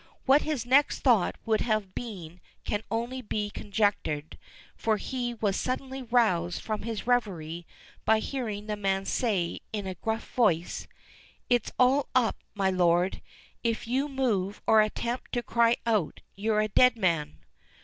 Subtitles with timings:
[0.25, 4.39] What his next thought would have been can only be conjectured,
[4.75, 7.67] for he was suddenly roused from his reverie
[8.03, 10.87] by hearing the man say in a gruff voice:
[11.51, 13.21] "it's all up, my lord.
[13.63, 17.37] If you move or attempt to cry out, you're a dead man!"